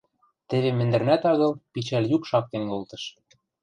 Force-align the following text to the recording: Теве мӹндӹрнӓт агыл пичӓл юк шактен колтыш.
Теве 0.49 0.69
мӹндӹрнӓт 0.77 1.23
агыл 1.31 1.51
пичӓл 1.71 2.05
юк 2.15 2.23
шактен 2.29 2.63
колтыш. 2.71 3.03